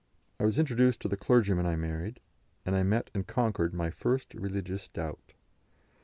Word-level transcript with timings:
I 0.39 0.45
was 0.45 0.57
introduced 0.57 0.99
to 1.01 1.07
the 1.07 1.15
clergyman 1.15 1.67
I 1.67 1.75
married, 1.75 2.21
and 2.65 2.75
I 2.75 2.81
met 2.81 3.11
and 3.13 3.27
conquered 3.27 3.71
my 3.71 3.91
first 3.91 4.33
religious 4.33 4.87
doubt. 4.87 5.33